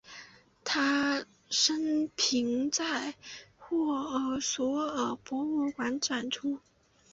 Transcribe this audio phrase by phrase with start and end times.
[0.63, 3.13] 他的生平在
[3.69, 6.59] 沃尔索尔博物馆展出。